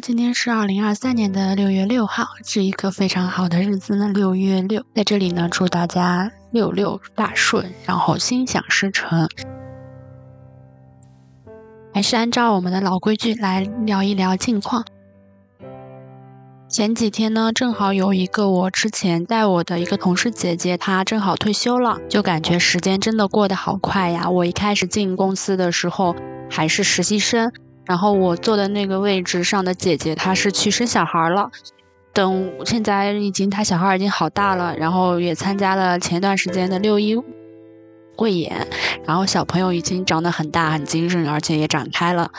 [0.00, 4.08] 今天是二零二三年的六月六号，是一个非常好的日子呢。
[4.12, 9.26] 六月六，在这里呢，祝大家六六大顺，然后心想事成。
[11.94, 14.84] 还是按照我们的老规矩来聊一聊近况。
[16.68, 24.28] 前几天呢，正好有一个我之前带我的一个同事姐姐，她正好退休了，就感觉时间真的过得好快呀。
[24.28, 26.14] 我一开始进公司的时候
[26.50, 27.50] 还是实习生。
[27.86, 31.50] 然后我坐的那个位置上的姐姐，她是去生小孩了。
[32.12, 37.14] 等现在已经，她小孩已经好大了，然后也参加了前段时间的六一
[38.16, 38.66] 汇演，
[39.04, 42.30] 然后小朋友已经长得很大很精神，而且也长开了。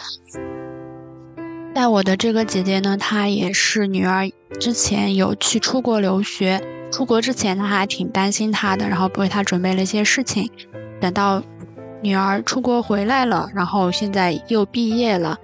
[1.76, 4.28] 带我的这个姐姐呢，她也是女儿，
[4.60, 6.60] 之前有去出国留学，
[6.92, 10.50] 出国之前她还挺担心她的，然后为她准备了一些事情。
[11.00, 11.44] 等到
[12.02, 15.40] 女儿出国回来了，然后现在又毕业了，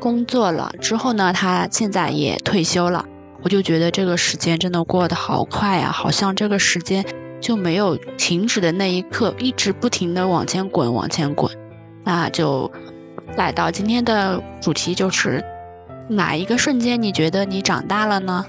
[0.00, 3.04] 工作了之后呢，她现在也退休了。
[3.42, 7.04] 我就觉得这个时间真的过得好快呀，好像这个时间
[7.40, 11.50] 就没有停止的那一刻，一直不停的往前滚，往前滚。
[12.02, 12.70] 那就
[13.36, 15.44] 来到今天的主题，就是
[16.08, 18.46] 哪一个瞬间你觉得你长大了呢？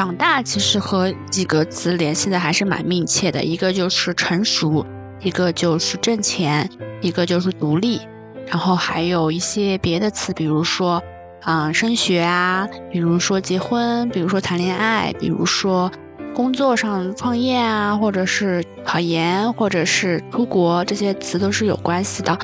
[0.00, 4.86] 长大其实和几个词联系的还是蛮密切的，一个就是成熟，
[5.20, 6.70] 一个就是挣钱，
[7.02, 8.00] 一个就是独立，
[8.46, 11.02] 然后还有一些别的词，比如说，
[11.44, 15.92] 嗯，升学啊，比如说结婚，比如说谈恋爱，比如说
[16.34, 22.38] 工作上创业啊，或者是考研，或者是出国，这些词都是有关系的。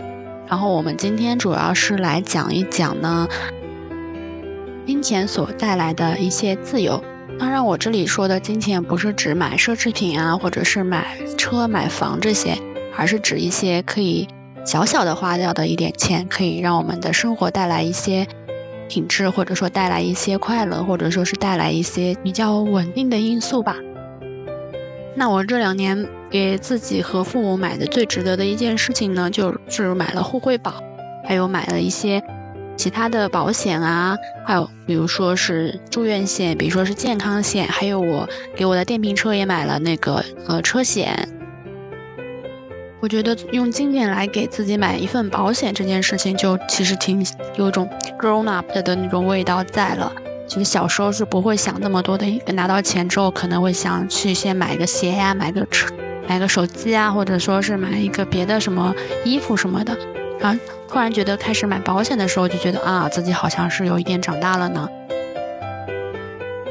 [0.47, 3.27] 然后我们今天主要是来讲一讲呢，
[4.87, 7.03] 金钱所带来的一些自由。
[7.39, 12.57] 当然，我这里说的金钱不是指买奢侈品啊，或者是买车、买房这些，
[12.97, 14.27] 而是指一些可以
[14.65, 18.27] 小小的花掉的一点钱，可以让我们的生活带来一些
[18.89, 23.77] 品质，或者说带来一些快乐，或者说是带来一些比较稳定的因素吧。
[25.15, 30.75] 那我这两年给自己和父母买的最值得的一件事情呢，就是买了互惠宝，
[31.25, 32.23] 还有买了一些。
[32.77, 34.17] 其他的保险啊，
[34.47, 41.29] 还有比如说是住院险，比如说是健康险，还有我给我的电瓶车也买了那个呃车险。
[43.01, 47.25] 我觉得用金钱来给自己买一份保险这件事情，就其实挺
[47.57, 47.89] 有种
[48.19, 50.13] grown up 的那种味道在了。
[50.49, 55.93] 其实小时候是不会想那么多的，拿到钱之后可能会想去先买个鞋呀，买个车，
[56.29, 58.95] 买个手机啊，或者说是买一个别的什么
[59.25, 59.97] 衣服什么的。
[60.41, 60.59] 啊
[60.89, 64.89] 突然觉得开始买保险的时候，就觉得啊，自己好像是有一点长大了呢。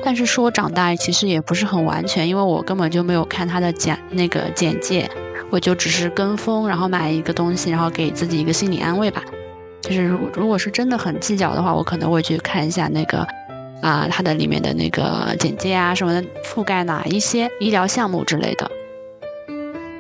[0.04, 5.10] 但是说长大其实也不是很完全，因为我根本就没有看他的简那个简介，
[5.50, 9.24] 我就只是跟风，然后买一个东西，然后给自己一个心理安慰吧。
[9.82, 13.28] 就是如如果是真的很计较的话，我可能会去看一下那个
[13.82, 18.70] 啊，它的里面的那个简介啊什么的，覆盖哪一些医疗项目之类的。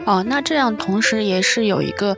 [0.05, 2.15] 哦，那这样同时也是有一个。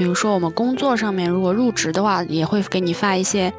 [0.00, 3.52] 比如说，我们工作上面如果入职的话，也会给你发一些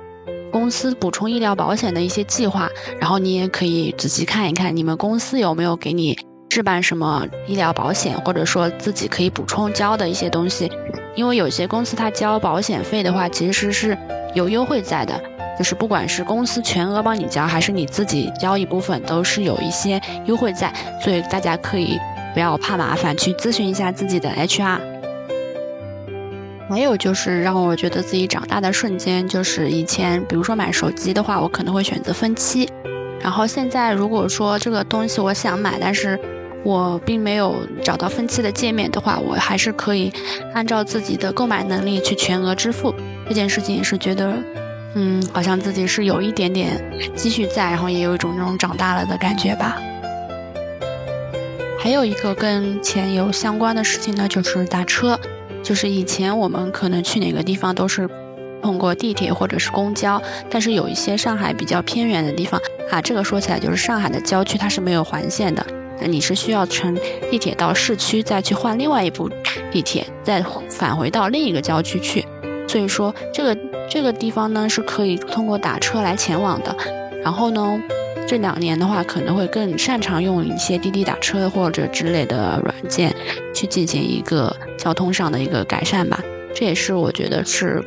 [0.52, 2.68] 公司补充医疗保险的一些计划，
[3.00, 6.18] 然后你也可以仔细看一看，你们公司有没有给你
[6.50, 10.72] 置办什么医疗保险，或者说自己可以补充交的一些东西。
[11.16, 13.96] 因为有些公司它交保险费的话，其实是
[14.34, 15.22] 有优惠在的，
[15.60, 20.74] 就是不管是公司全额帮你交，还是你自己交一部分，都是有一些优惠在。
[21.04, 22.00] 所以大家可以
[22.34, 24.91] 不要怕麻烦，去咨询一下自己的 HR。
[26.72, 32.70] 还有就是让我觉得自己长大的瞬间，就是以前，比如说买手机的话，我可能会选择分期，
[33.20, 36.18] 然后现在如果说这个东西我想买，但是
[36.64, 40.14] 我并没有找到分期的界面的话，我还是可以
[40.54, 42.96] 按照自己的购买能力去全额支付。
[43.28, 44.34] 这件事情也是觉得，
[44.96, 46.82] 嗯，好像自己是有一点点
[47.14, 49.78] 积蓄在，然后也有一种那种长大了的感觉吧。
[51.78, 55.20] 还有一个跟钱有相关的事情呢，就是打车。
[55.64, 58.10] 就是以前我们可能去哪个地方都是
[58.62, 65.66] 通过地铁或者是公交，但是有一些上海比较偏远的地方啊，这个说起来就是上海的郊区它是没有环线的，
[66.00, 66.96] 那你是需要乘
[67.30, 69.30] 地铁到市区，再去换另外一部
[69.72, 72.26] 地铁，再返回到另一个郊区去。
[72.68, 73.58] 所以说这个
[73.90, 76.76] 这个地方呢是可以通过打车来前往的。
[77.24, 77.80] 然后呢，
[78.32, 83.14] 这两年的话可能会更擅长用一些滴滴打车或者之类的软件
[83.54, 86.24] 去进行一个交通上的一个改善吧。
[86.56, 87.84] 这也是我觉得是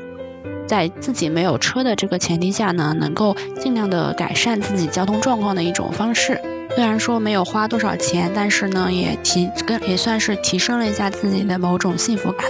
[0.66, 6.38] 在自己没有车的这个前提下呢，能够尽量的改善自己交通状况的一种方式。
[6.74, 12.46] 虽然说没有花多少钱，但是呢，也提跟也算是提升了一下自己的某种幸福感。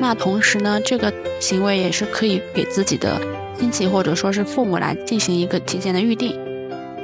[0.00, 3.20] 那同时呢，这个行为也是可以给自己的
[3.60, 6.34] 亲戚或者说是父母来进行一个提前的预定，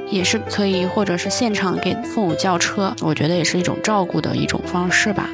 [0.09, 5.29] 也是可以或者是现场给父母叫车，我觉得也是一种照顾的一种方式吧。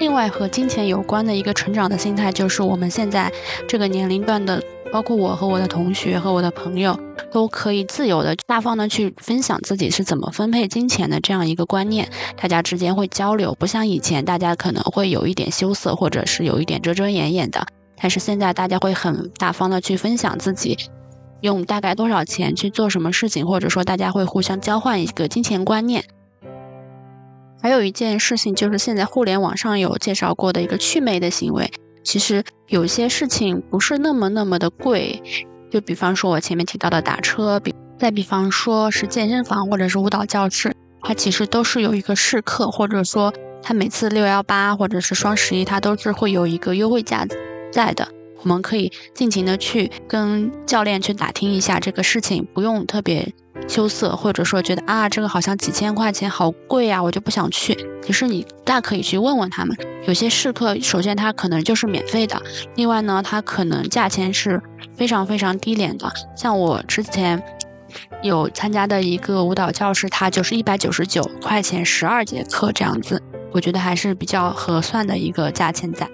[0.00, 3.32] 另外和金钱有关的一个成长的心态，就是我们现在
[3.68, 4.60] 这个年龄段的，
[4.90, 6.98] 包括我和我的同学和我的朋友。
[7.32, 17.64] 都可以自由的、大方的去分享自己是怎么分配金钱的这样一个观念，大家之间会交流，不像以前大家可能会有一点羞涩，或者是有一点遮遮掩掩的。
[18.00, 20.76] 但是现在大家会很大方的去分享自己
[21.42, 26.04] 用大概多少钱去做什么事情，或者说大家会互相交换一个金钱观念。
[27.62, 31.70] 还有一件事情就是现在互联网上有介绍过的一个祛魅的行为，
[32.02, 35.22] 其实有些事情不是那么那么的贵。
[35.70, 43.32] 就比方说，我前面提到的打车，比再比方说是健身房或者是舞蹈教室，它其实都是有一个试课，或者说
[43.62, 47.26] 它每次六幺八或者是双十一，它都是会有一个优惠价
[47.70, 48.08] 在的。
[48.42, 53.32] 我们可以尽情的去跟教练去打听一下这个事情，不用特别。
[53.68, 57.76] 羞涩，或者说觉得啊，这个好像几千块钱，好贵啊，我就不想去。
[58.02, 59.76] 其实你大可以去问问他们，
[60.08, 62.40] 有些试课，首先它可能就是免费的，
[62.74, 64.60] 另外呢，它可能价钱是
[64.96, 66.10] 非常非常低廉的。
[66.34, 67.40] 像我之前
[68.22, 76.08] 有参加的一个舞蹈教室，它就是一百九十九块钱十二节课这样子，我觉得还是比较合算的一个价钱在。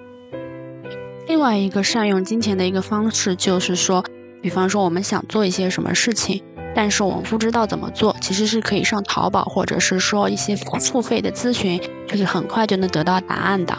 [1.37, 4.03] 另外一个善用金钱的一个方式，就是说，
[4.41, 6.41] 比方说我们想做一些什么事情。
[6.73, 13.77] 但是我们不知道怎么做，其实是可以上淘宝，或者是说一些付费的咨询，就是很快就能得到答案的。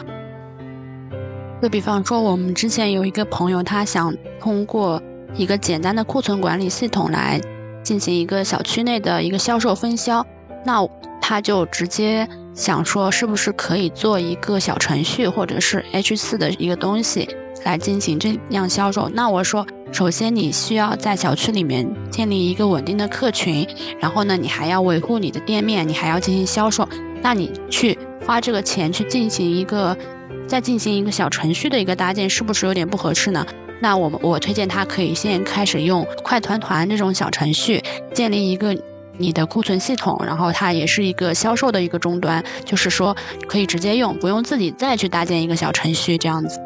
[1.61, 5.01] 就比方说，我们之前有一个朋友，他想通过
[5.35, 7.41] 一个简单的库存管理系统来
[7.83, 10.25] 进行一个小区内的一个销售分销，
[10.63, 10.87] 那
[11.19, 17.27] 他就直接想说，是不是可以做一个小程序，或者是 H 四的一个东西
[17.63, 19.09] 来进行这样销售？
[19.09, 19.65] 那我说。
[19.91, 23.67] 首先，你需要在小区里面建立一个稳定的客群，
[23.99, 26.87] 然后呢，你还要维护你的店面，你还要进行销售。
[27.23, 29.97] 那你去花这个钱去进行一个，
[30.45, 33.43] 再进行一个小程序的一个搭建，是不是有点不合适呢？
[33.81, 37.83] 那我们我推荐他可以先开始用快团团这种小程序，
[38.13, 38.79] 建立一个
[39.17, 43.17] 你的库存系统，然后它也是一个销售的一个终端，就是说
[43.47, 46.59] 可以直接用，不用自己再去搭建一个小程序这样子。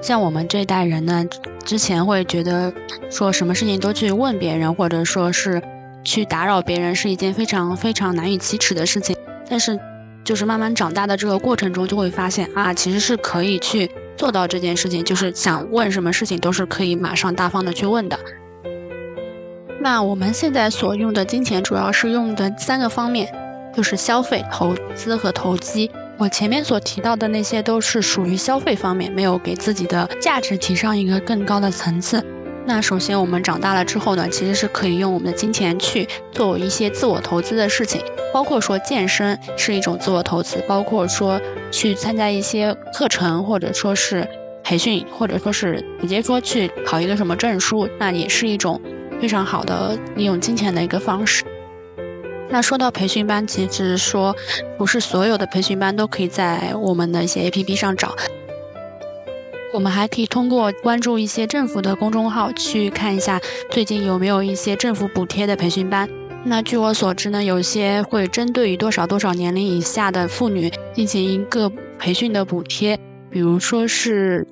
[0.00, 1.24] 像我们这一代人呢，
[1.64, 2.72] 之前会觉得
[3.10, 5.62] 说什么事情都去问别人，或者说是
[6.02, 9.14] 去打扰别人，是一件非常非常难以启齿的事情。
[9.48, 9.78] 但是，
[10.24, 18.18] 就是慢慢长大的这个过程中，就会发现啊，其实是可以去做到这件事情，就是想问什么事情都是可以马上大方的去问的。
[19.82, 23.30] 那我们现在所用的金钱，主要是用的三个方面，
[23.74, 25.90] 就是消费、投资和投机。
[26.20, 32.22] 我前面所提到的那些都是属于消费方面，没有给自己的价值提上一个更高的层次。
[32.66, 38.02] 那首先我们长大了之后呢，其实是可以用我们的金钱去做一些自我投资的事情，
[38.34, 44.28] 包括说健身是一种自我投资，包括说去参加一些课程，或者说是
[44.62, 48.78] 培训，或者说是直接说去考一个什么证书，那也是一种
[49.22, 51.44] 非常好的利用金钱的一个方式。
[52.52, 54.34] 那说到培训班，其实说
[54.76, 58.16] 不是所有的培训班都可以在我们的一些 APP 上找，
[59.72, 63.40] 我们还可以通过关注一些政府的公众号去看一下
[63.70, 66.10] 最近有没有一些政府补贴的培训班。
[66.42, 72.98] 那据我所知呢，有些会针对于多少多少年龄以下的妇女进行一个培训的补贴，
[73.30, 74.44] 比如说是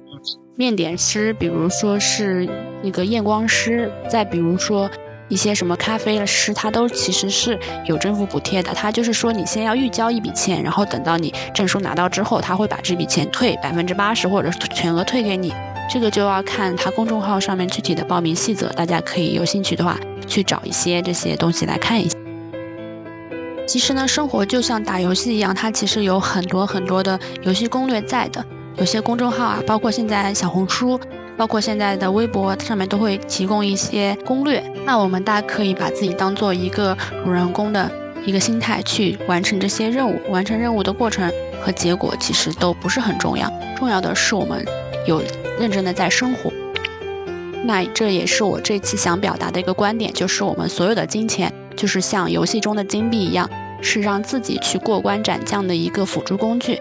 [0.55, 2.49] 面点师，比如说是
[2.81, 4.89] 那个验光师，再比如说。
[5.29, 8.73] 一些什么咖啡师，他都其实是有政府补贴的。
[8.73, 15.53] 他就是说，你先要预交一笔钱，然后等到你证书拿到之后，他会把这笔钱退百分之八十或者全额退给你。
[15.91, 22.15] 这个就要看他公众号上面具体的报名细则，大家可以有兴趣的话去找一些这些东西来看一下。
[23.67, 28.45] 其实呢，生活就像打游戏一样，它其实有很多很多的游戏攻略在的。
[28.77, 30.99] 有些公众号啊，包括现在小红书。
[31.39, 37.89] 包括现在的微博上面都会提供一些攻略，那我们大家可以把自己当做一个主人公的
[38.27, 40.21] 一个心态去完成这些任务。
[40.31, 44.67] 完成任务的过程和结果其实都不是很重要，重要的是我们
[45.07, 45.23] 有
[45.61, 46.53] 认真的在生活。
[47.65, 53.49] 那这也是我这次想表达的一个观点，就是我们所有的金钱，就是像游戏中的金币一样，
[53.81, 56.81] 是让自己去过关斩将的一个辅助工具。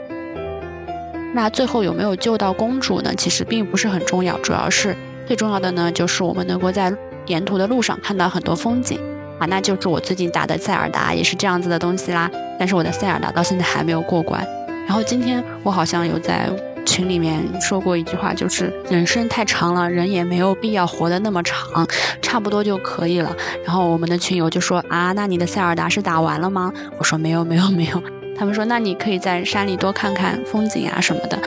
[1.37, 3.13] 那最后有没有救到公主呢？
[3.15, 6.91] 其实并不是很重要，主要是最重要的呢，就是我们能够在
[7.27, 8.99] 沿途的路上看到很多风景
[9.37, 9.45] 啊。
[9.45, 12.27] 那就是我最近打的塞尔达也是这样子的东西啦。
[12.57, 14.43] 但是我的塞尔达到现在还没有过关。
[14.87, 16.49] 然后今天我好像有在。
[16.87, 21.85] 群里面说过一句话，就是人生太长了，人也没有必要活得那么长，
[22.21, 23.35] 差不多就可以了。
[23.65, 26.71] 然后我们的群友就说啊，那你的塞尔达是打完了吗？
[26.97, 28.01] 我说没有没有没有。
[28.37, 31.39] 他们说那你可以在山里多看看风景啊什么的。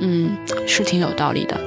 [0.00, 0.36] 嗯，
[0.66, 1.60] 是挺有道理的。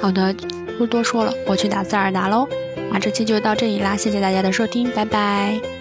[0.00, 0.34] 好的，
[0.78, 2.48] 不多说了，我去打塞尔达喽。
[2.90, 5.73] 那这期就到这里啦，谢谢大家的收听，拜拜。